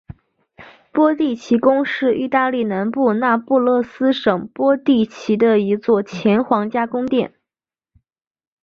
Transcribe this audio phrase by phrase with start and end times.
[0.91, 7.35] 波蒂奇宫是意大利南部那不勒斯省波蒂奇的一座前皇家宫殿。